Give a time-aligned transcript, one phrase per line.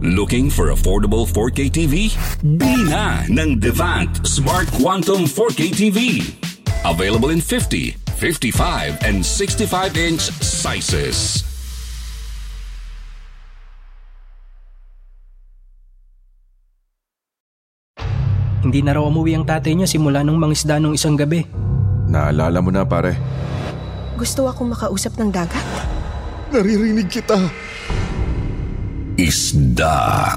[0.00, 2.08] Looking for affordable 4K TV?
[2.40, 6.24] Bili na ng Devant Smart Quantum 4K TV.
[6.88, 11.44] Available in 50, 55, and 65-inch sizes.
[18.64, 21.44] Hindi na raw umuwi ang tatay niya simula nung mangisda nung isang gabi.
[22.08, 23.20] Naalala mo na pare.
[24.16, 25.64] Gusto akong makausap ng dagat.
[26.48, 27.68] Naririnig kita.
[29.20, 30.32] Isda.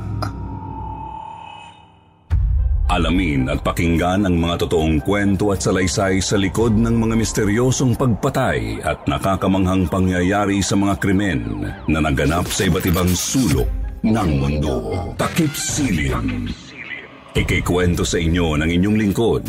[2.92, 8.84] Alamin at pakinggan ang mga totoong kwento at salaysay sa likod ng mga misteryosong pagpatay
[8.84, 13.72] at nakakamanghang pangyayari sa mga krimen na naganap sa iba't ibang sulok
[14.04, 14.76] ng mundo.
[15.16, 16.52] Takip Silim.
[17.40, 19.48] Ikikwento sa inyo ng inyong lingkod,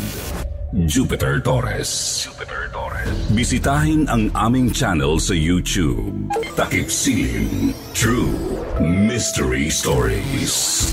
[0.87, 2.23] Jupiter Torres.
[2.23, 3.11] Jupiter Torres.
[3.35, 6.31] Bisitahin ang aming channel sa YouTube.
[6.55, 7.75] Takip Silim.
[7.91, 10.91] True Mystery Stories.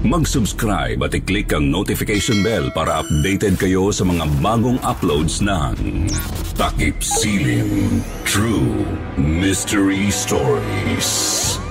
[0.00, 6.08] Mag-subscribe at i-click ang notification bell para updated kayo sa mga bagong uploads ng
[6.56, 8.00] Takip Silim.
[8.24, 8.88] True
[9.20, 11.61] Mystery Stories.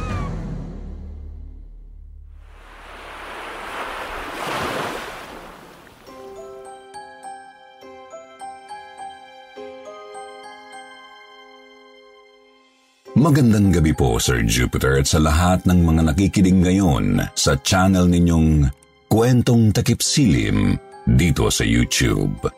[13.22, 18.66] Magandang gabi po, Sir Jupiter, at sa lahat ng mga nakikinig ngayon sa channel ninyong
[19.05, 20.73] Kwentong Takip Silim
[21.05, 22.49] dito sa YouTube.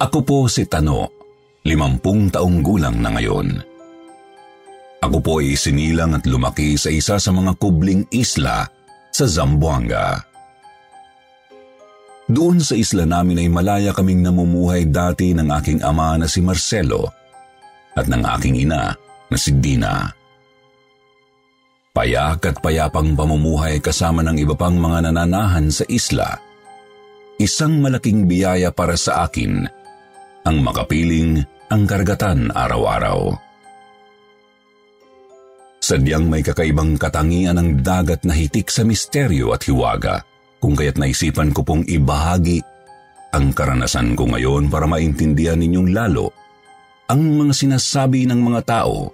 [0.00, 1.12] Ako po si Tano,
[1.68, 3.60] limampung taong gulang na ngayon.
[5.04, 8.72] Ako po ay sinilang at lumaki sa isa sa mga kubling isla
[9.12, 10.16] sa Zamboanga.
[12.24, 17.20] Doon sa isla namin ay malaya kaming namumuhay dati ng aking ama na si Marcelo
[17.96, 18.92] at ng aking ina
[19.28, 20.08] na si Dina.
[21.92, 26.40] Payak at payapang pamumuhay kasama ng iba pang mga nananahan sa isla.
[27.36, 29.68] Isang malaking biyaya para sa akin
[30.42, 33.36] ang makapiling ang karagatan araw-araw.
[35.82, 40.22] Sadyang may kakaibang katangian ng dagat na hitik sa misteryo at hiwaga
[40.62, 42.62] kung kaya't naisipan ko pong ibahagi
[43.34, 46.30] ang karanasan ko ngayon para maintindihan ninyong lalo
[47.12, 49.12] ang mga sinasabi ng mga tao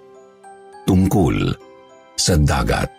[0.87, 1.51] tungkol
[2.15, 2.95] sa dagat.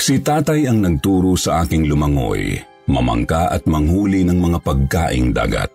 [0.00, 2.56] Si tatay ang nagturo sa aking lumangoy,
[2.88, 5.70] mamangka at manghuli ng mga pagkaing dagat.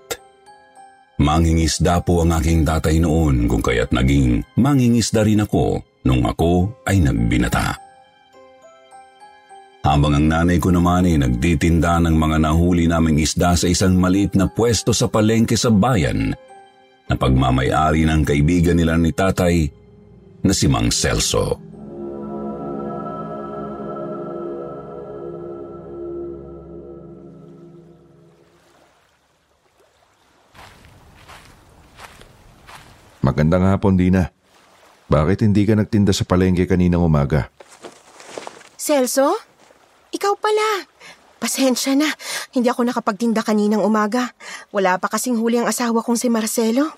[1.22, 6.98] Mangingisda po ang aking tatay noon kung kaya't naging mangingisda rin ako nung ako ay
[6.98, 7.87] nagbinata.
[9.86, 14.34] Habang ang nanay ko naman ay nagtitinda ng mga nahuli naming isda sa isang maliit
[14.34, 16.34] na pwesto sa palengke sa bayan
[17.08, 19.70] na pagmamayari ng kaibigan nila ni tatay
[20.44, 21.56] na si Mang Celso.
[33.24, 34.32] Magandang hapon, Dina.
[35.12, 37.52] Bakit hindi ka nagtinda sa palengke kaninang umaga?
[38.76, 39.47] Celso?
[40.18, 40.90] Ikaw pala.
[41.38, 42.10] Pasensya na.
[42.50, 44.34] Hindi ako nakapagtinda kaninang umaga.
[44.74, 46.90] Wala pa kasing huli ang asawa kong si Marcelo.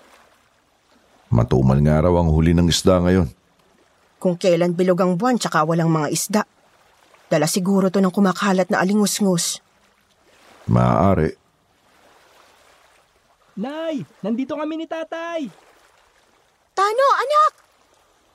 [1.28, 3.28] Matumal nga raw ang huli ng isda ngayon.
[4.16, 6.42] Kung kailan bilog ang buwan tsaka walang mga isda.
[7.28, 9.60] Dala siguro to ng kumakalat na alingus-ngus.
[10.72, 11.30] Maaari.
[13.60, 15.44] Nay, nandito kami ni tatay.
[16.72, 17.52] Tano, anak!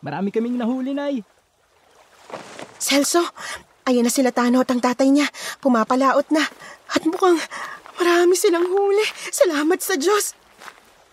[0.05, 1.25] Marami kaming nahuli, Nay.
[2.77, 3.25] Celso,
[3.85, 5.29] ayan na sila Tano at ang tatay niya.
[5.61, 6.43] Pumapalaot na.
[6.91, 7.37] At mukhang
[8.01, 9.05] marami silang huli.
[9.29, 10.33] Salamat sa Diyos.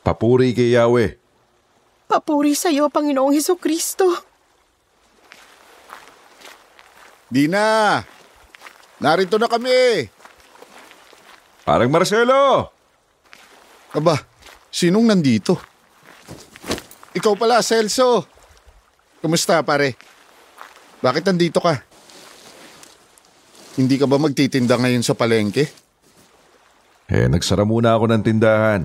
[0.02, 1.20] Papuri kay Yahweh.
[2.10, 4.04] Papuri sa iyo, Panginoong Heso Kristo.
[7.32, 8.04] Dina!
[9.00, 10.04] Narito na kami!
[11.64, 12.68] Parang Marcelo!
[13.96, 14.20] Aba,
[14.68, 15.56] sinong nandito?
[17.16, 18.28] Ikaw pala, Celso.
[19.24, 19.96] Kumusta, pare?
[21.00, 21.80] Bakit nandito ka?
[23.72, 25.64] Hindi ka ba magtitinda ngayon sa palengke?
[27.08, 28.82] Eh, nagsara muna ako ng tindahan.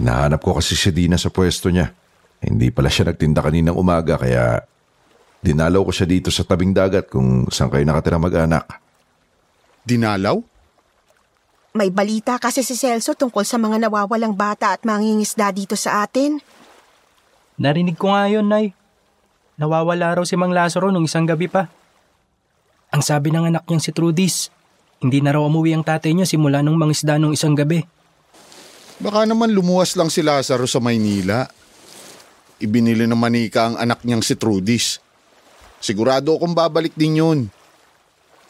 [0.00, 1.92] Nahanap ko kasi si Dina sa pwesto niya.
[2.38, 4.62] Hindi pala siya nagtinda kaninang umaga kaya
[5.42, 8.64] dinalaw ko siya dito sa tabing dagat kung saan kayo nakatira mag-anak.
[9.82, 10.38] Dinalaw?
[11.76, 16.40] May balita kasi si Celso tungkol sa mga nawawalang bata at mangingisda dito sa atin.
[17.58, 18.72] Narinig ko nga yun, Nay.
[19.58, 21.66] Nawawala raw si Mang Lazaro nung isang gabi pa.
[22.88, 24.48] Ang sabi ng anak niyang si Trudis,
[25.04, 27.84] hindi na raw umuwi ang tatay niya simula nung mangisda nung isang gabi.
[28.98, 31.46] Baka naman lumuwas lang si Lazaro sa Maynila.
[32.58, 34.98] Ibinili ng manika ang anak niyang si Trudis.
[35.78, 37.38] Sigurado akong babalik din yun.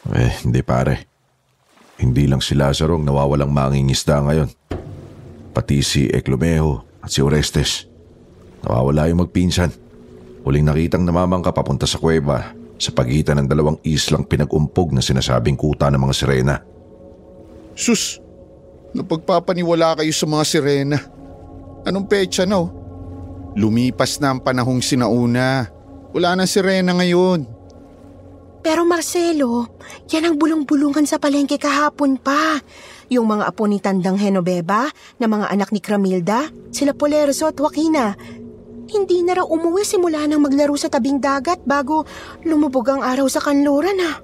[0.09, 1.05] Eh, hindi pare.
[2.01, 4.49] Hindi lang si Lazaro ang nawawalang mangingisda ngayon.
[5.53, 7.85] Pati si Eclomejo at si Orestes.
[8.65, 9.69] Nawawala yung magpinsan.
[10.47, 15.91] Huling nakitang namamangka papunta sa kuweba sa pagitan ng dalawang islang pinag-umpog na sinasabing kuta
[15.91, 16.55] ng mga sirena.
[17.75, 18.23] Sus,
[18.95, 20.97] napagpapaniwala kayo sa mga sirena.
[21.83, 22.71] Anong petsa na oh?
[23.59, 25.67] Lumipas na ang panahong sinauna.
[26.15, 27.59] Wala na sirena ngayon.
[28.59, 29.79] Pero Marcelo,
[30.11, 32.59] yan ang bulong-bulungan sa palengke kahapon pa.
[33.07, 38.19] Yung mga apo ni Tandang Genoveva na mga anak ni Cramilda, sila Polerso at Joaquina.
[38.89, 42.09] Hindi na raw umuwi simula nang maglaro sa tabing dagat bago
[42.41, 44.17] lumubog ang araw sa kanluran ha.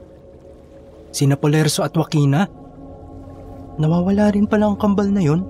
[1.13, 2.49] Sina Polerso at Joaquina?
[3.77, 5.45] Nawawala rin pala ang kambal na yun.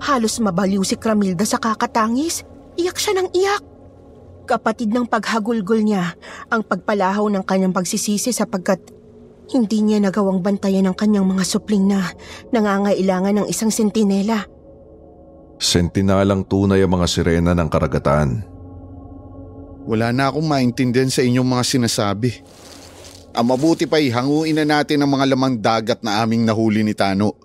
[0.00, 2.44] Halos mabaliw si Cramilda sa kakatangis.
[2.76, 3.62] Iyak siya ng iyak.
[4.44, 6.14] Kapatid ng paghagulgol niya
[6.50, 8.80] ang pagpalahaw ng kanyang pagsisisi sapagkat
[9.50, 12.14] hindi niya nagawang bantayan ang kanyang mga supling na
[12.54, 14.46] nangangailangan ng isang sentinela.
[15.60, 18.48] Sentinalang tunay ang mga sirena ng karagatan.
[19.84, 22.32] Wala na akong maintindihan sa inyong mga sinasabi.
[23.36, 27.36] Ang mabuti pa'y hanguin na natin ang mga lamang dagat na aming nahuli ni Tano.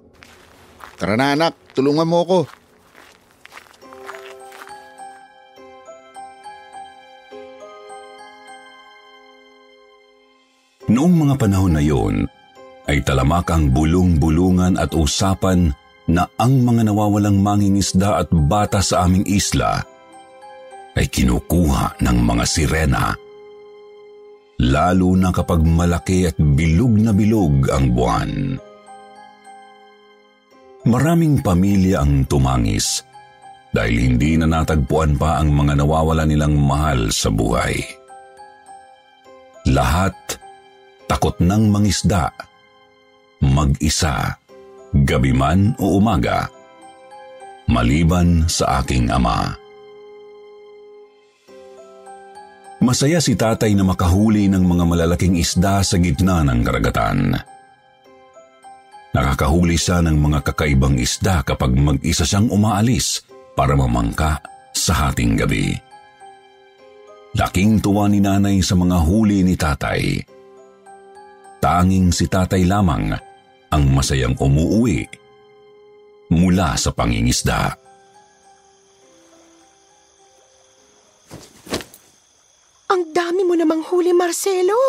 [0.96, 2.40] Tara na anak, tulungan mo ko.
[10.88, 12.24] Noong mga panahon na yon,
[12.88, 15.76] ay talamak ang bulong-bulungan at usapan
[16.06, 19.82] na ang mga nawawalang mangingisda at bata sa aming isla
[20.96, 23.06] ay kinukuha ng mga sirena.
[24.64, 28.32] Lalo na kapag malaki at bilog na bilog ang buwan.
[30.86, 33.04] Maraming pamilya ang tumangis
[33.76, 37.76] dahil hindi na natagpuan pa ang mga nawawala nilang mahal sa buhay.
[39.68, 40.16] Lahat
[41.10, 42.32] takot ng mangisda,
[43.44, 44.38] mag-isa,
[45.04, 46.48] gabi man o umaga,
[47.68, 49.52] maliban sa aking ama.
[52.80, 57.34] Masaya si tatay na makahuli ng mga malalaking isda sa gitna ng karagatan.
[59.12, 63.24] Nakakahuli siya ng mga kakaibang isda kapag mag-isa siyang umaalis
[63.56, 64.44] para mamangka
[64.76, 65.72] sa hating gabi.
[67.36, 70.20] Laking tuwa ni nanay sa mga huli ni tatay.
[71.64, 73.35] Tanging si tatay lamang
[73.76, 75.04] ang masayang umuuwi
[76.32, 77.76] mula sa pangingisda.
[82.88, 84.80] Ang dami mo namang huli, Marcelo.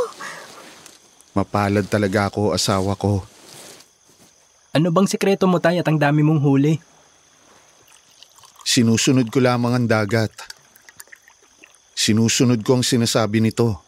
[1.34, 3.26] Mapalad talaga ako, asawa ko.
[4.70, 6.78] Ano bang sikreto mo tay at ang dami mong huli?
[8.62, 10.30] Sinusunod ko lamang ang dagat.
[11.96, 13.82] Sinusunod ko ang sinasabi nito.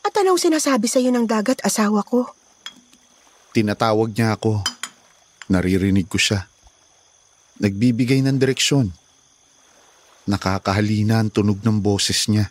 [0.00, 2.41] At anong sinasabi sa'yo ng dagat, asawa ko?
[3.52, 4.64] Tinatawag niya ako.
[5.52, 6.48] Naririnig ko siya.
[7.60, 8.88] Nagbibigay ng direksyon.
[10.24, 12.48] Nakakahalina ang tunog ng boses niya.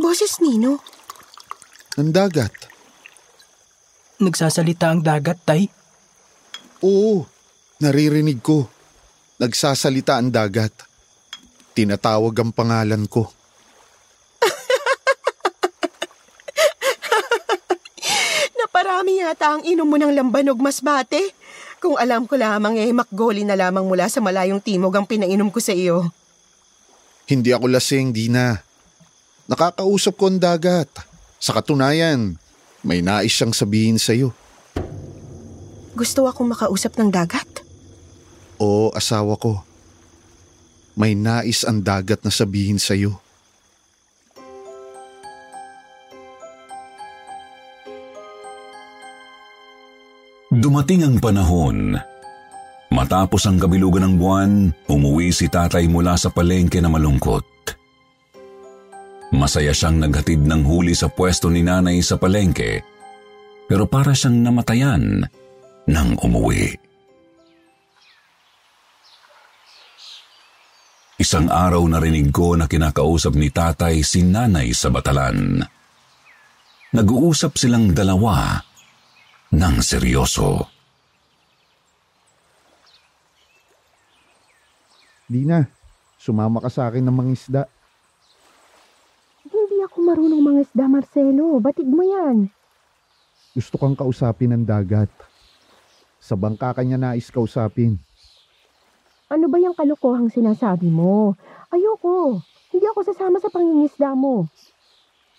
[0.00, 0.80] Boses Nino?
[2.00, 2.54] Ng dagat.
[4.18, 5.68] Nagsasalita ang dagat, tay?
[6.80, 7.28] Oo,
[7.82, 8.66] naririnig ko.
[9.36, 10.74] Nagsasalita ang dagat.
[11.76, 13.30] Tinatawag ang pangalan ko.
[18.78, 21.34] Naparami yata ang inom mo ng lambanog masbate.
[21.82, 25.58] Kung alam ko lamang eh, makgoli na lamang mula sa malayong timog ang pinainom ko
[25.58, 26.06] sa iyo.
[27.26, 28.54] Hindi ako lasing, Dina.
[29.50, 30.86] Nakakausap ko ang dagat.
[31.42, 32.38] Sa katunayan,
[32.86, 34.30] may nais siyang sabihin sa'yo.
[35.98, 37.50] Gusto akong makausap ng dagat?
[38.62, 39.58] Oo, asawa ko.
[40.94, 43.18] May nais ang dagat na sabihin sa'yo.
[50.58, 51.94] Dumating ang panahon.
[52.90, 54.52] Matapos ang kabilugan ng buwan,
[54.90, 57.46] umuwi si tatay mula sa palengke na malungkot.
[59.38, 62.82] Masaya siyang naghatid ng huli sa pwesto ni nanay sa palengke,
[63.70, 65.22] pero para siyang namatayan
[65.86, 66.74] nang umuwi.
[71.22, 75.62] Isang araw narinig ko na kinakausap ni tatay si nanay sa batalan.
[76.98, 78.66] Nag-uusap silang dalawa
[79.48, 80.68] ng seryoso.
[85.28, 85.64] Dina,
[86.20, 87.62] sumama ka sa akin ng mga isda.
[89.44, 91.60] Hindi ako marunong mga isda, Marcelo.
[91.60, 92.48] Batid mo yan.
[93.52, 95.12] Gusto kang kausapin ng dagat.
[96.20, 98.00] Sa bangka kanya nais kausapin.
[99.28, 101.36] Ano ba yung kalokohang sinasabi mo?
[101.68, 102.40] Ayoko.
[102.72, 104.48] Hindi ako sasama sa pangingisda mo.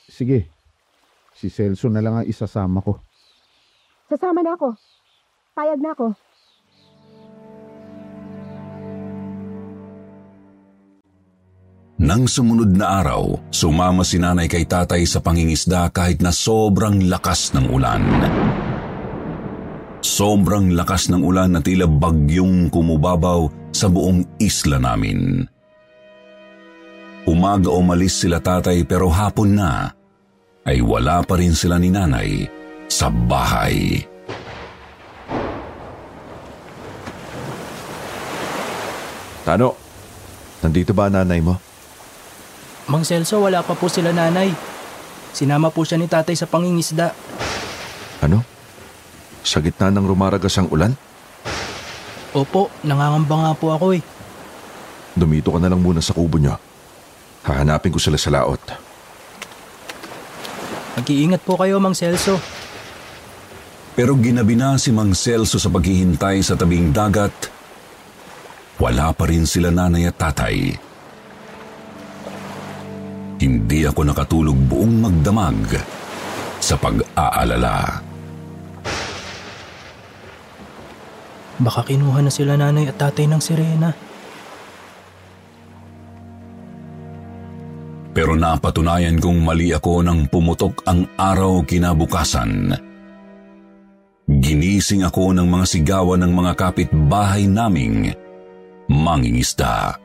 [0.05, 0.49] Sige,
[1.33, 3.01] si Celso na lang ang isasama ko.
[4.09, 4.73] Sasama na ako.
[5.53, 6.07] Payag na ako.
[11.99, 17.53] Nang sumunod na araw, sumama si nanay kay tatay sa pangingisda kahit na sobrang lakas
[17.53, 18.01] ng ulan.
[19.99, 25.45] Sobrang lakas ng ulan na tila bagyong kumubabaw sa buong isla namin.
[27.29, 29.93] Umaga umalis sila tatay pero hapon na
[30.65, 32.58] ay wala pa rin sila ni nanay
[32.89, 34.01] sa bahay.
[39.45, 39.77] Tano,
[40.65, 41.55] nandito ba nanay mo?
[42.89, 44.49] Mang Celso, wala pa po sila nanay.
[45.29, 47.13] Sinama po siya ni tatay sa pangingisda.
[48.25, 48.41] Ano?
[49.45, 50.97] Sa gitna ng rumaragas ang ulan?
[52.33, 54.01] Opo, nangangamba nga po ako eh.
[55.13, 56.57] Dumito ka na lang muna sa kubo niyo.
[57.45, 58.61] Hahanapin ko sila sa laot.
[60.97, 62.58] Mag-iingat po kayo, Mang Celso.
[63.99, 67.35] Pero ginabi na si Mang Celso sa paghihintay sa tabing dagat.
[68.79, 70.71] Wala pa rin sila nanay at tatay.
[73.43, 75.83] Hindi ako nakatulog buong magdamag
[76.63, 77.99] sa pag-aalala.
[81.59, 83.91] Baka kinuha na sila nanay at tatay ng sirena.
[88.15, 92.87] Pero napatunayan kong mali ako nang pumutok ang araw kinabukasan.
[94.29, 98.13] Ginising ako ng mga sigawan ng mga kapitbahay naming
[98.85, 99.97] mangingisda.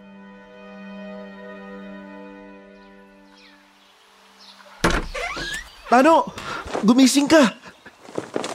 [5.93, 6.33] Tano!
[6.81, 7.53] Gumising ka!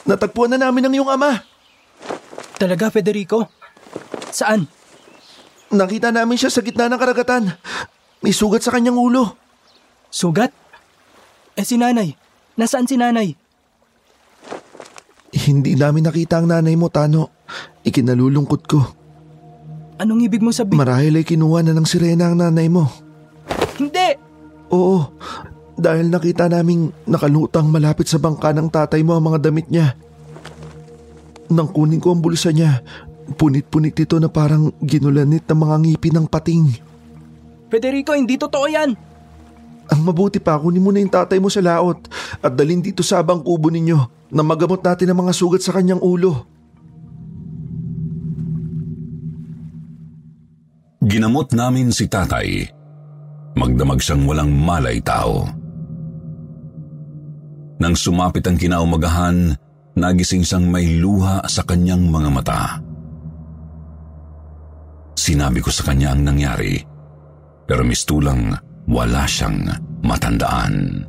[0.09, 1.37] Natagpuan na namin ang iyong ama.
[2.57, 3.45] Talaga, Federico?
[4.33, 4.65] Saan?
[5.69, 7.45] Nakita namin siya sa gitna ng karagatan.
[8.25, 9.37] May sugat sa kanyang ulo.
[10.09, 10.49] Sugat?
[11.53, 12.17] Eh si nanay.
[12.57, 13.48] Nasaan si nanay?
[15.49, 17.33] Hindi namin nakita ang nanay mo, Tano.
[17.81, 18.79] Ikinalulungkot ko.
[19.97, 20.77] Anong ibig mo sabihin?
[20.77, 22.85] Marahil ay kinuha na ng sirena ang nanay mo.
[23.81, 24.13] Hindi!
[24.69, 25.09] Oo,
[25.73, 29.97] dahil nakita naming nakalutang malapit sa bangka ng tatay mo ang mga damit niya.
[31.49, 32.85] Nang kunin ko ang bulsa niya,
[33.33, 36.63] punit-punit ito na parang ginulanit ng mga ngipin ng pating.
[37.73, 39.08] Federico, hindi totoo yan!
[39.89, 42.05] Ang mabuti pa, kunin mo na yung tatay mo sa laot
[42.45, 46.01] at dalhin dito sa abang kubo ninyo na magamot natin ang mga sugat sa kanyang
[46.01, 46.45] ulo.
[51.01, 52.69] Ginamot namin si tatay.
[53.57, 55.49] Magdamag siyang walang malay tao.
[57.81, 59.57] Nang sumapit ang kinaumagahan,
[59.97, 62.61] nagising siyang may luha sa kanyang mga mata.
[65.17, 66.77] Sinabi ko sa kanya ang nangyari,
[67.65, 68.53] pero mistulang
[68.89, 69.69] wala siyang
[70.01, 71.05] matandaan.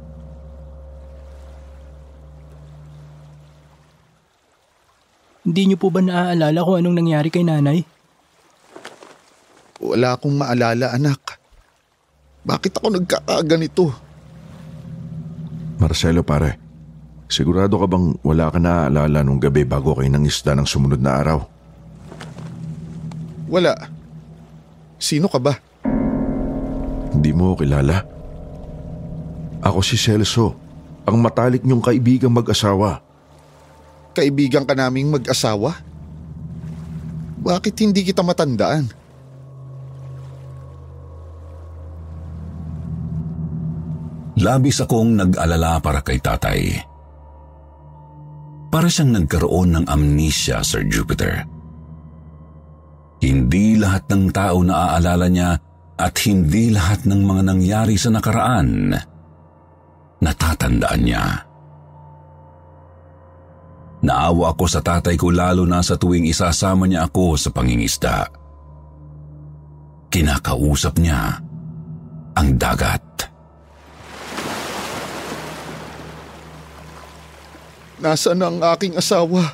[5.40, 7.80] Hindi niyo po ba naaalala kung anong nangyari kay nanay?
[9.80, 11.40] Wala akong maalala, anak.
[12.44, 13.88] Bakit ako nagkakaganito?
[15.80, 16.60] Marcelo pare,
[17.32, 21.24] sigurado ka bang wala ka naaalala nung gabi bago kayo ng isda ng sumunod na
[21.24, 21.40] araw?
[23.48, 23.72] Wala.
[25.00, 25.69] Sino ka ba?
[27.10, 28.06] Hindi mo kilala?
[29.60, 30.56] Ako si Celso,
[31.04, 33.02] ang matalik niyong kaibigang mag-asawa.
[34.14, 35.74] Kaibigan ka naming mag-asawa?
[37.40, 38.88] Bakit hindi kita matandaan?
[44.40, 46.80] Labis akong nag-alala para kay tatay.
[48.72, 51.44] Para siyang nagkaroon ng amnesia, Sir Jupiter.
[53.20, 55.60] Hindi lahat ng tao naaalala niya
[56.00, 58.96] at hindi lahat ng mga nangyari sa nakaraan
[60.20, 61.24] natatandaan niya.
[64.00, 68.32] Naawa ako sa tatay ko lalo na sa tuwing isasama niya ako sa pangingisda.
[70.08, 71.36] Kinakausap niya
[72.32, 73.04] ang dagat.
[78.00, 79.52] Nasaan na ang aking asawa?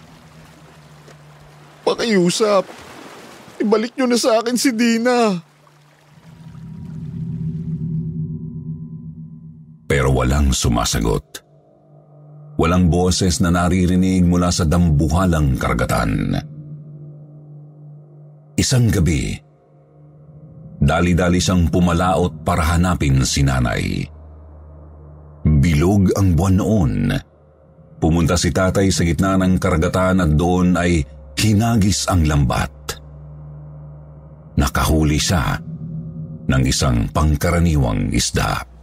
[1.82, 2.62] Pakiusap.
[3.58, 5.42] Ibalik niyo na sa akin si Dina.
[9.86, 11.46] Pero walang sumasagot.
[12.58, 16.34] Walang boses na naririnig mula sa dambuhalang karagatan.
[18.56, 19.36] Isang gabi,
[20.80, 24.08] dali-dali siyang pumalaot para hanapin si nanay.
[25.46, 26.94] Bilog ang buwan noon.
[28.00, 31.04] Pumunta si tatay sa gitna ng karagatan at doon ay
[31.36, 32.72] hinagis ang lambat.
[34.56, 35.60] Nakahuli siya
[36.48, 38.75] ng isang pangkaraniwang isda.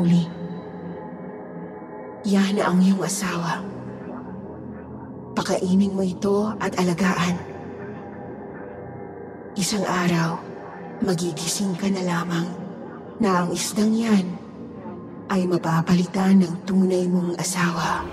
[0.00, 0.24] Nahuli.
[2.24, 3.60] Yan ang iyong asawa.
[5.36, 7.36] Pakainin mo ito at alagaan.
[9.60, 10.40] Isang araw,
[11.04, 12.48] magigising ka na lamang
[13.20, 14.24] na ang isdang yan
[15.28, 18.04] ay mapapalitan ng tunay mong asawa.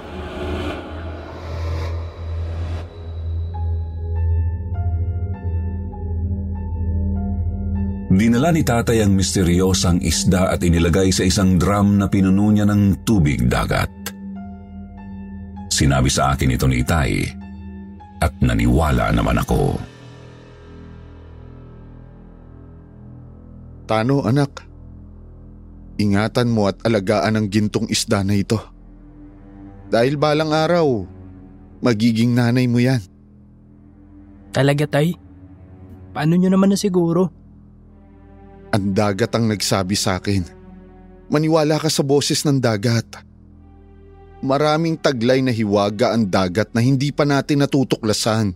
[8.17, 13.05] Dinala ni tatay ang misteryosang isda at inilagay sa isang drum na pinuno niya ng
[13.05, 13.93] tubig dagat.
[15.69, 17.29] Sinabi sa akin ito ni Itay
[18.17, 19.77] at naniwala naman ako.
[23.85, 24.65] Tano anak,
[26.01, 28.57] ingatan mo at alagaan ang gintong isda na ito.
[29.93, 31.05] Dahil balang araw,
[31.85, 32.99] magiging nanay mo yan.
[34.49, 35.13] Talaga tay?
[36.17, 37.36] Paano nyo naman na siguro?
[38.75, 40.43] Ang dagat ang nagsabi sa akin.
[41.27, 43.07] Maniwala ka sa boses ng dagat.
[44.43, 48.53] Maraming taglay na hiwaga ang dagat na hindi pa natin natutuklasan.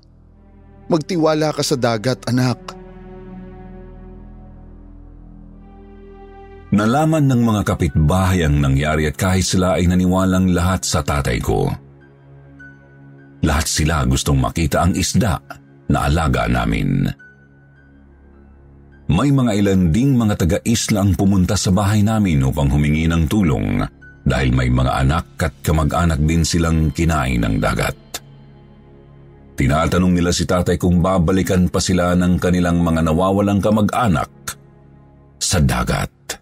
[0.91, 2.59] Magtiwala ka sa dagat, anak.
[6.71, 11.67] Nalaman ng mga kapitbahay ang nangyari at kahit sila ay naniwalang lahat sa tatay ko.
[13.43, 15.35] Lahat sila gustong makita ang isda
[15.91, 17.11] na alaga namin.
[19.11, 23.83] May mga ilan ding mga taga-isla ang pumunta sa bahay namin upang humingi ng tulong
[24.23, 27.99] dahil may mga anak at kamag-anak din silang kinain ng dagat.
[29.59, 34.31] Tinatanong nila si tatay kung babalikan pa sila ng kanilang mga nawawalang kamag-anak
[35.43, 36.39] sa dagat.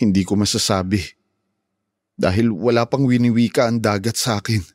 [0.00, 1.04] Hindi ko masasabi.
[2.16, 4.73] Dahil wala pang winiwika ang dagat sa akin.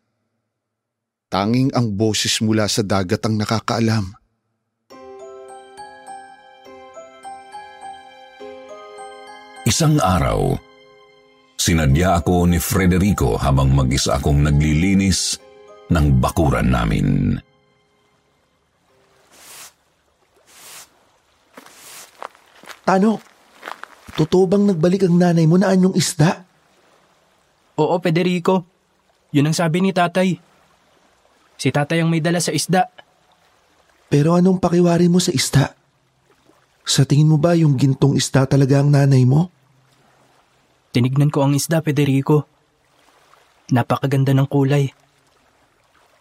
[1.29, 4.17] Tanging ang boses mula sa dagat ang nakakaalam.
[9.69, 10.57] Isang araw,
[11.53, 15.37] sinadya ako ni Frederico habang mag-isa akong naglilinis
[15.93, 17.37] ng bakuran namin.
[22.81, 23.21] Tano,
[24.17, 26.41] totoo bang nagbalik ang nanay mo na anyong isda?
[27.77, 28.65] Oo, Federico.
[29.29, 30.48] Yun ang sabi ni tatay.
[31.59, 32.87] Si tatay ang may dala sa isda.
[34.07, 35.75] Pero anong pakiwari mo sa isda?
[36.87, 39.51] Sa tingin mo ba yung gintong isda talaga ang nanay mo?
[40.95, 42.47] Tinignan ko ang isda, Federico.
[43.69, 44.89] Napakaganda ng kulay.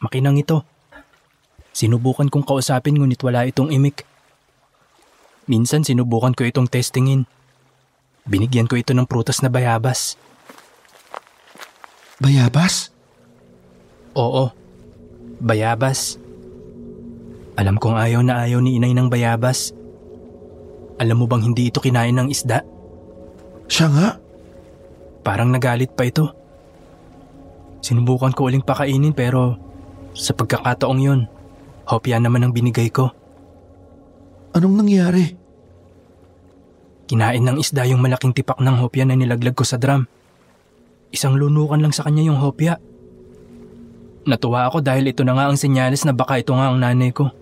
[0.02, 0.66] Makinang ito.
[1.72, 4.02] Sinubukan kong kausapin ngunit wala itong imik.
[5.48, 7.24] Minsan sinubukan ko itong testingin.
[8.28, 10.20] Binigyan ko ito ng prutas na bayabas.
[12.20, 12.92] Bayabas?
[14.12, 14.52] Oo,
[15.38, 16.18] bayabas.
[17.58, 19.74] Alam kong ayaw na ayaw ni inay ng bayabas.
[20.98, 22.62] Alam mo bang hindi ito kinain ng isda?
[23.66, 24.08] Siya nga.
[25.22, 26.30] Parang nagalit pa ito.
[27.82, 29.54] Sinubukan ko uling pakainin pero
[30.14, 31.20] sa pagkakataong yun,
[31.86, 33.10] hopya naman ang binigay ko.
[34.54, 35.38] Anong nangyari?
[37.08, 40.04] Kinain ng isda yung malaking tipak ng hopya na nilaglag ko sa drum.
[41.14, 42.76] Isang lunukan lang sa kanya yung hopya.
[44.28, 47.32] Natuwa ako dahil ito na nga ang senyales na baka ito nga ang nanay ko.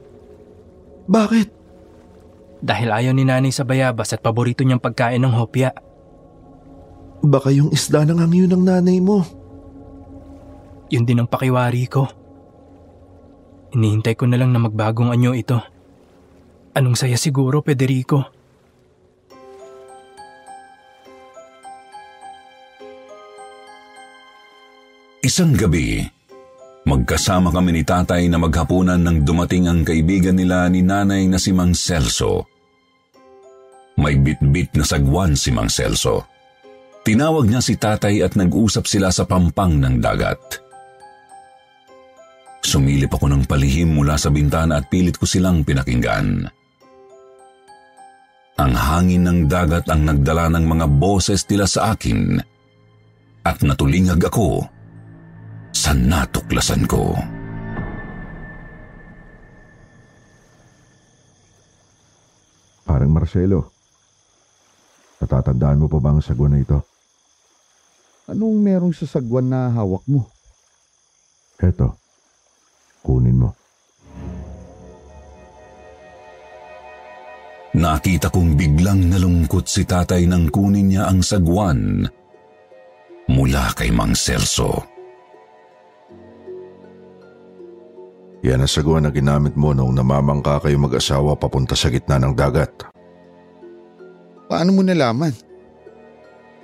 [1.11, 1.49] Bakit?
[2.63, 5.75] Dahil ayaw ni nanay sa bayabas at paborito niyang pagkain ng hopya.
[7.27, 9.27] Baka yung isda ng hangyo ng nanay mo.
[10.87, 12.07] Yun din ang pakiwari ko.
[13.75, 15.59] Inihintay ko na lang na magbagong anyo ito.
[16.71, 18.31] Anong saya siguro, Federico?
[25.27, 26.07] Isang gabi,
[26.87, 31.51] magkasama kami ni tatay na maghapunan nang dumating ang kaibigan nila ni nanay na si
[31.51, 32.47] Mang Celso.
[33.99, 36.23] May bitbit na sagwan si Mang Celso.
[37.03, 40.39] Tinawag niya si tatay at nag-usap sila sa pampang ng dagat.
[42.67, 46.51] Sumilip ako ng palihim mula sa bintana at pilit ko silang pinakinggan.
[48.57, 52.41] Ang hangin ng dagat ang nagdala ng mga boses nila sa akin
[53.47, 54.67] at natulingag ako
[55.77, 57.13] sa natuklasan ko.
[62.89, 63.69] Parang Marcelo.
[65.21, 66.81] Natatandaan mo pa ba ang sagwan na ito?
[68.33, 70.25] Anong merong sa sagwan na hawak mo?
[71.61, 71.93] Eto.
[73.05, 73.51] Kunin mo.
[77.77, 82.09] Nakita kong biglang nalungkot si tatay nang kunin niya ang sagwan
[83.29, 84.96] mula kay Mang Celso.
[88.47, 92.71] Yan ang sagwan na ginamit mo noong namamangka kayo mag-asawa papunta sa gitna ng dagat.
[94.47, 95.35] Paano mo nalaman?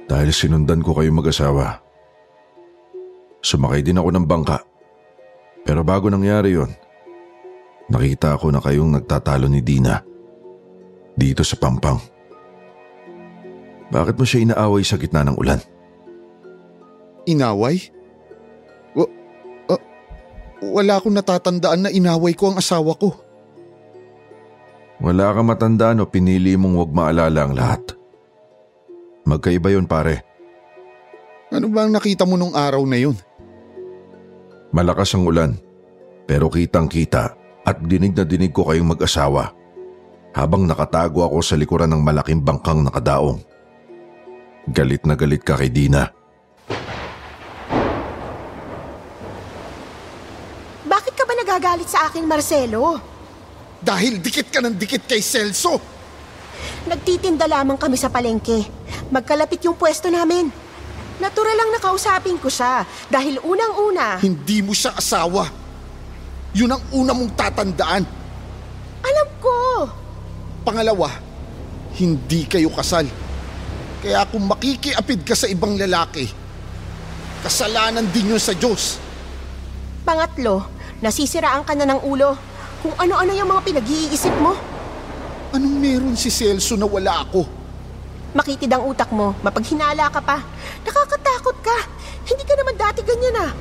[0.07, 1.83] Dahil sinundan ko kayo mag-asawa.
[3.43, 4.63] Sumakay din ako ng bangka.
[5.67, 6.71] Pero bago nangyari yon,
[7.91, 9.99] nakita ko na kayong nagtatalo ni Dina.
[11.19, 11.99] Dito sa Pampang.
[13.91, 15.59] Bakit mo siya inaaway sa gitna ng ulan?
[17.27, 17.83] Inaway?
[17.83, 18.02] Wa- ah,
[20.63, 23.19] wala akong natatandaan na inaway ko ang asawa ko.
[25.03, 27.83] Wala kang matandaan o pinili mong huwag maalala ang lahat.
[29.27, 30.23] Magkaiba yon pare.
[31.51, 33.19] Ano ba ang nakita mo nung araw na yun?
[34.71, 35.59] Malakas ang ulan.
[36.23, 37.35] Pero kitang kita
[37.67, 39.51] at dinig na dinig ko kayong mag-asawa.
[40.33, 43.43] Habang nakatago ako sa likuran ng malaking bangkang nakadaong.
[44.71, 46.09] Galit na galit ka kay Dina.
[46.09, 46.22] Bakit
[51.73, 53.01] nagagalit sa akin, Marcelo?
[53.81, 55.81] Dahil dikit ka ng dikit kay Celso.
[56.85, 58.61] Nagtitinda lamang kami sa palengke.
[59.09, 60.53] Magkalapit yung pwesto namin.
[61.17, 65.49] Natural lang nakausapin ko siya dahil unang-una, Hindi mo siya asawa.
[66.53, 68.05] Yun ang una mong tatandaan.
[69.03, 69.57] alam ko.
[70.63, 71.09] Pangalawa,
[71.97, 73.09] hindi kayo kasal.
[74.05, 76.29] Kaya kung makikiapid ka sa ibang lalaki,
[77.41, 78.99] kasalanan din yun sa Diyos.
[80.03, 82.39] Pangatlo, nasisiraan ka na ng ulo.
[82.81, 84.55] Kung ano-ano yung mga pinag-iisip mo.
[85.53, 87.45] Anong meron si Celso na wala ako?
[88.33, 90.41] Makitid ang utak mo, mapaghinala ka pa.
[90.87, 91.79] Nakakatakot ka.
[92.25, 93.53] Hindi ka naman dati ganyan ah.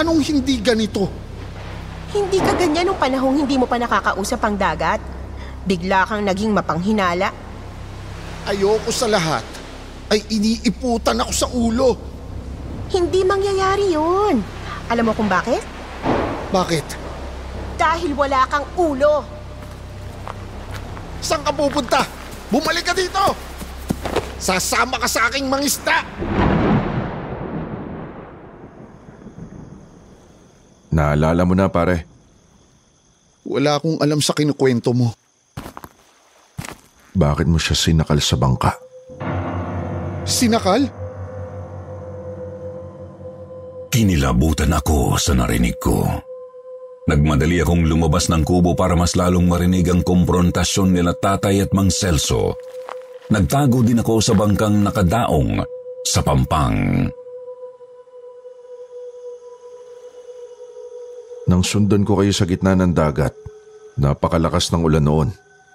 [0.00, 1.10] Anong hindi ganito?
[2.14, 5.02] Hindi ka ganyan nung panahong hindi mo pa nakakausap ang dagat.
[5.66, 7.34] Bigla kang naging mapanghinala.
[8.48, 9.44] Ayoko sa lahat
[10.08, 11.90] ay iniiputan ako sa ulo.
[12.88, 14.40] Hindi mangyayari yun.
[14.88, 15.73] Alam mo kung bakit?
[16.54, 16.86] Bakit?
[17.74, 19.26] Dahil wala kang ulo.
[21.18, 22.06] Saan ka pupunta?
[22.46, 23.34] Bumalik ka dito!
[24.38, 26.06] Sasama ka sa aking mangista!
[30.94, 32.06] Naalala mo na pare.
[33.42, 35.10] Wala akong alam sa kinukwento mo.
[37.18, 38.78] Bakit mo siya sinakal sa bangka?
[40.22, 40.86] Sinakal?
[43.90, 46.06] Kinilabutan ako sa narinig ko.
[47.04, 51.92] Nagmadali akong lumabas ng kubo para mas lalong marinig ang komprontasyon nila tatay at mang
[51.92, 52.56] Celso.
[53.28, 55.60] Nagtago din ako sa bangkang nakadaong
[56.00, 57.04] sa pampang.
[61.44, 63.36] Nang sundan ko kayo sa gitna ng dagat,
[64.00, 65.28] napakalakas ng ulan noon.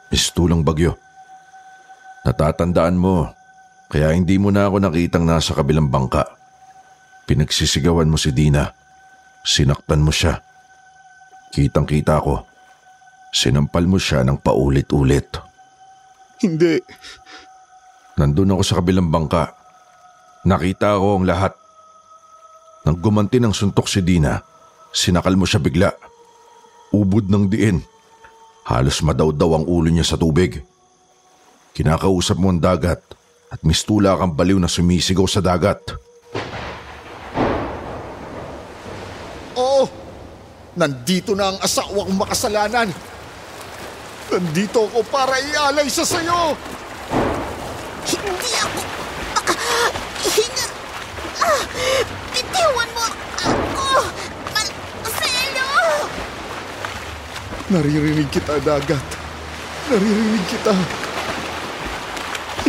[0.10, 0.98] Mistulang bagyo.
[2.26, 3.30] Natatandaan mo,
[3.94, 6.26] kaya hindi mo na ako nakitang nasa kabilang bangka.
[7.30, 8.65] Pinagsisigawan mo si Dina.
[9.46, 10.48] Sinaktan mo siya.
[11.49, 12.45] Kitang kita ko.
[13.33, 15.38] Sinampal mo siya ng paulit-ulit.
[16.41, 16.81] Hindi.
[18.17, 19.53] Nandun ako sa kabilang bangka.
[20.45, 21.53] Nakita ko ang lahat.
[22.88, 24.39] Nang gumanti ng suntok si Dina,
[24.95, 25.91] sinakal mo siya bigla.
[26.95, 27.83] Ubod ng diin.
[28.65, 30.62] Halos madawdaw ang ulo niya sa tubig.
[31.73, 33.01] Kinakausap mo ang dagat
[33.49, 35.81] at mistula kang baliw na sumisigaw sa dagat.
[39.57, 39.89] Oo.
[40.77, 42.89] Nandito na ang asawa kong makasalanan.
[44.29, 46.53] Nandito ako para ialay sa sayo.
[48.05, 48.79] Hindi ako
[49.34, 50.67] makahinga.
[51.41, 51.62] Ah,
[52.29, 53.89] bitiwan mo ako.
[54.53, 55.69] Marcelo!
[57.73, 59.05] Naririnig kita, dagat.
[59.89, 60.73] Naririnig kita.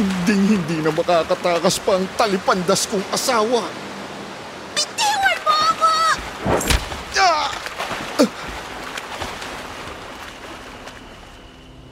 [0.00, 3.68] Hinding hindi na makakatakas pa ang talipandas kong asawa.
[4.72, 5.92] Bitiwan mo ako!
[7.20, 7.52] Ah!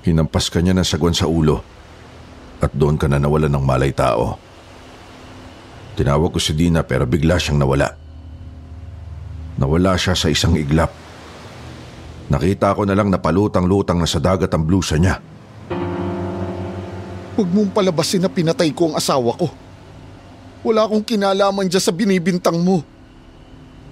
[0.09, 1.61] Hinampas ka niya ng sagwan sa ulo
[2.65, 4.41] at doon ka na nawalan ng malay tao.
[6.01, 7.93] Tinawag ko si Dina pero bigla siyang nawala.
[9.59, 10.91] Nawala siya sa isang iglap.
[12.33, 15.19] Nakita ko na lang na palutang-lutang na sa dagat ang blusa niya.
[17.39, 19.47] Huwag mong palabasin na pinatay ko ang asawa ko.
[20.67, 22.83] Wala akong kinalaman dyan sa binibintang mo.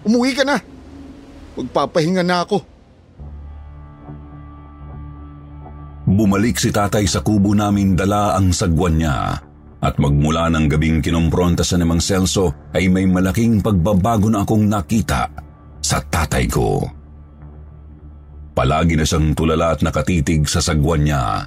[0.02, 0.58] Umuwi ka na.
[1.54, 2.75] Magpapahinga na ako.
[6.16, 9.36] Bumalik si tatay sa kubo namin dala ang sagwan niya.
[9.84, 15.28] At magmula ng gabing kinompronta sa namang Celso ay may malaking pagbabago na akong nakita
[15.84, 16.80] sa tatay ko.
[18.56, 21.44] Palagi na siyang tulala at nakatitig sa sagwan niya.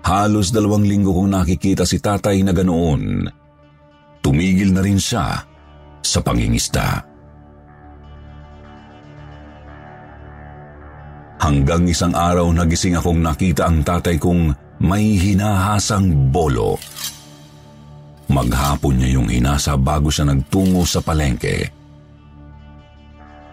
[0.00, 3.28] Halos dalawang linggo kong nakikita si tatay na ganoon.
[4.24, 5.44] Tumigil na rin siya
[6.00, 7.09] sa pangingisda.
[11.40, 14.52] Hanggang isang araw nagising akong nakita ang tatay kong
[14.84, 16.76] may hinahasang bolo.
[18.28, 21.64] Maghapon niya yung hinasa bago siya nagtungo sa palengke.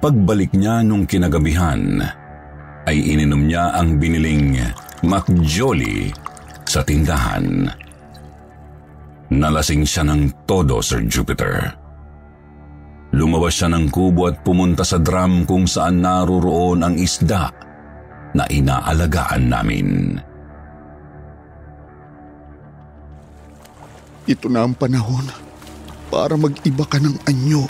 [0.04, 2.04] Pagbalik niya nung kinagabihan,
[2.86, 4.60] ay ininom niya ang biniling
[5.02, 6.12] McJolly
[6.68, 7.72] sa tindahan.
[9.32, 11.72] Nalasing siya ng todo, Sir Jupiter.
[13.16, 17.67] Lumabas siya ng kubo at pumunta sa drum kung saan naroroon ang isda
[18.38, 20.22] na inaalagaan namin.
[24.30, 25.26] Ito na ang panahon
[26.14, 27.66] para mag-iba ka ng anyo.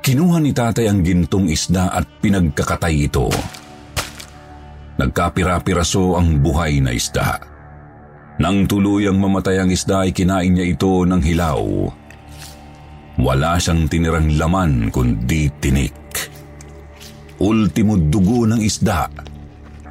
[0.00, 3.28] Kinuha ni tatay ang gintong isda at pinagkakatay ito.
[4.96, 7.36] Nagkapira-piraso ang buhay na isda.
[8.40, 11.60] Nang tuluyang mamatay ang isda ay kinain niya ito ng hilaw.
[13.20, 15.92] Wala siyang tinirang laman kundi tinik.
[17.40, 19.08] Ultimo dugo ng isda,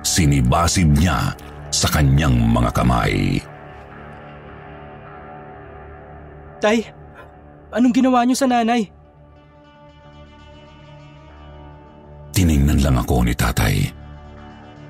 [0.06, 1.34] sinibasib niya
[1.74, 3.42] sa kanyang mga kamay.
[6.62, 6.86] Tay,
[7.74, 8.86] anong ginawa niyo sa nanay?
[12.38, 13.76] Tiningnan lang ako ni tatay.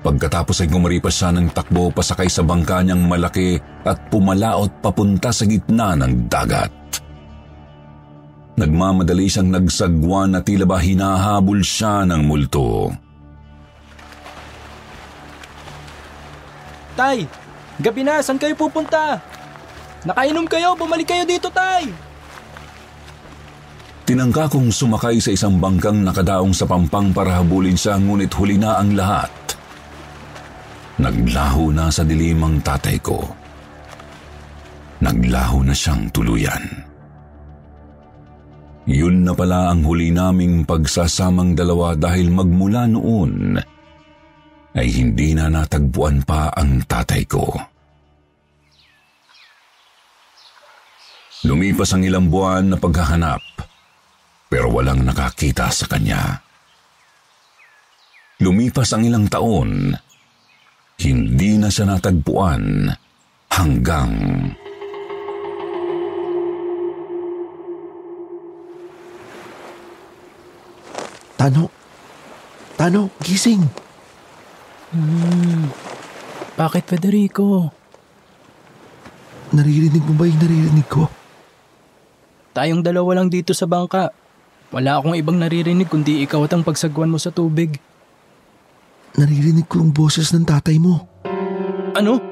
[0.00, 5.44] Pagkatapos ay gumaripas siya ng takbo pasakay sa bangka niyang malaki at pumalaot papunta sa
[5.44, 6.72] gitna ng dagat.
[8.60, 12.92] Nagmamadali siyang nagsagwan na tila ba hinahabol siya ng multo.
[16.92, 17.24] Tay,
[17.80, 19.16] gabi na, saan kayo pupunta?
[20.04, 21.88] Nakainom kayo, bumalik kayo dito, Tay!
[24.04, 28.76] Tinangka kong sumakay sa isang bangkang nakadaong sa pampang para habulin siya ngunit huli na
[28.76, 29.32] ang lahat.
[31.00, 33.24] Naglaho na sa dilim ang tatay ko.
[35.00, 36.89] Naglaho na siyang tuluyan.
[38.90, 43.54] Yun na pala ang huli naming pagsasamang dalawa dahil magmula noon
[44.74, 47.46] ay hindi na natagpuan pa ang tatay ko.
[51.46, 53.42] Lumipas ang ilang buwan na paghahanap
[54.50, 56.42] pero walang nakakita sa kanya.
[58.42, 59.94] Lumipas ang ilang taon,
[60.98, 62.90] hindi na siya natagpuan
[63.54, 64.12] hanggang...
[71.40, 71.72] Tano,
[72.76, 73.64] Tano, gising.
[74.92, 75.72] Hmm,
[76.52, 77.72] bakit Federico?
[79.48, 81.08] Naririnig mo ba yung naririnig ko?
[82.52, 84.12] Tayong dalawa lang dito sa bangka.
[84.68, 87.80] Wala akong ibang naririnig kundi ikaw at ang pagsagwan mo sa tubig.
[89.16, 91.08] Naririnig ko yung boses ng tatay mo.
[91.96, 92.29] Ano?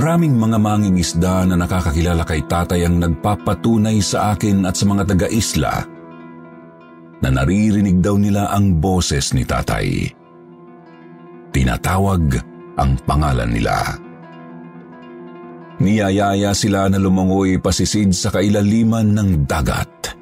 [0.00, 5.12] Maraming mga manging isda na nakakakilala kay tatay ang nagpapatunay sa akin at sa mga
[5.12, 5.84] taga-isla
[7.20, 10.08] na naririnig daw nila ang boses ni tatay.
[11.52, 12.32] Tinatawag
[12.80, 13.76] ang pangalan nila.
[15.84, 20.16] Niyayaya sila na lumangoy pasisid sa kailaliman ng dagat.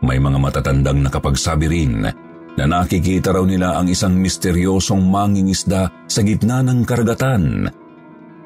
[0.00, 2.08] May mga matatandang nakapagsabi rin
[2.56, 7.68] na nakikita raw nila ang isang misteryosong manging isda sa gitna ng karagatan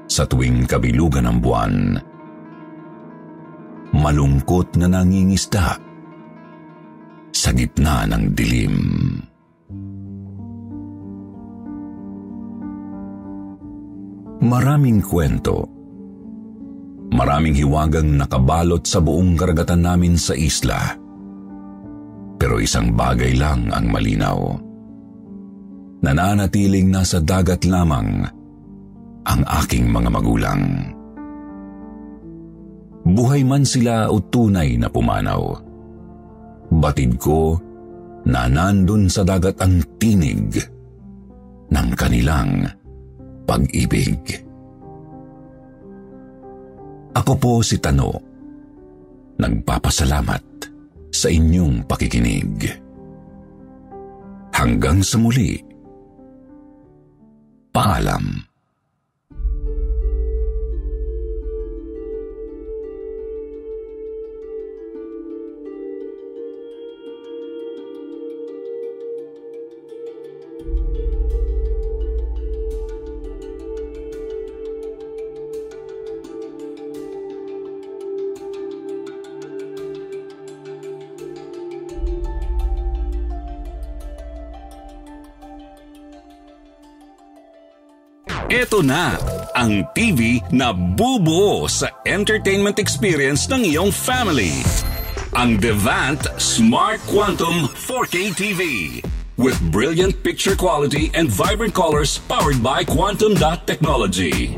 [0.07, 1.75] sa tuwing kabilugan ng buwan.
[3.95, 5.79] Malungkot na nangingisda
[7.31, 8.77] sa gitna ng dilim.
[14.47, 15.67] Maraming kwento.
[17.11, 20.95] Maraming hiwagang nakabalot sa buong karagatan namin sa isla.
[22.37, 24.39] Pero isang bagay lang ang malinaw.
[26.05, 28.36] Nananatiling nasa dagat lamang
[29.27, 30.63] ang aking mga magulang.
[33.07, 35.43] Buhay man sila o tunay na pumanaw.
[36.71, 37.55] Batid ko
[38.27, 40.59] na nandun sa dagat ang tinig
[41.71, 42.67] ng kanilang
[43.47, 44.43] pag-ibig.
[47.15, 48.11] Ako po si Tano.
[49.37, 50.45] Nagpapasalamat
[51.15, 52.67] sa inyong pakikinig.
[54.57, 55.61] Hanggang sa muli,
[57.77, 58.56] Paalam.
[88.45, 89.17] Ito na
[89.57, 94.61] ang TV na bubuo sa entertainment experience ng iyong family.
[95.33, 98.63] Ang Devant Smart Quantum 4K TV
[99.41, 104.53] with brilliant picture quality and vibrant colors powered by Quantum Dot Technology.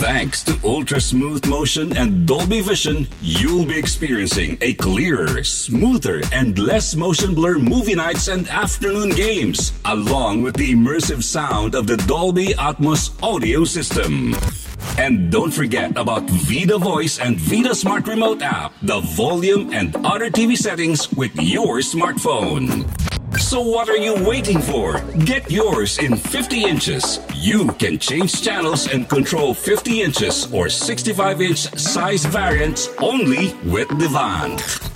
[0.00, 6.58] Thanks to ultra smooth motion and Dolby Vision, you'll be experiencing a clearer, smoother, and
[6.58, 11.98] less motion blur movie nights and afternoon games, along with the immersive sound of the
[11.98, 14.34] Dolby Atmos audio system.
[14.96, 20.30] And don't forget about Vida Voice and Vida Smart Remote app, the volume and other
[20.30, 22.88] TV settings with your smartphone.
[23.40, 25.00] So what are you waiting for?
[25.24, 27.18] Get yours in 50 inches.
[27.34, 33.88] You can change channels and control 50 inches or 65 inch size variants only with
[33.98, 34.89] Devant.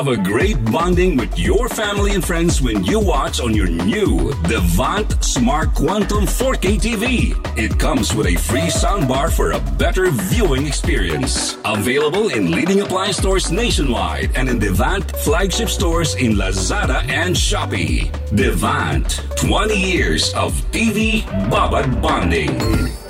[0.00, 4.32] Have a great bonding with your family and friends when you watch on your new
[4.44, 7.58] Devant Smart Quantum 4K TV.
[7.58, 11.58] It comes with a free soundbar for a better viewing experience.
[11.66, 18.10] Available in leading appliance stores nationwide and in Devant flagship stores in Lazada and Shopee.
[18.34, 23.09] Devant, 20 years of TV Babad bonding.